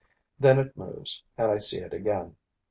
[0.39, 2.35] Then it moves and I see it again.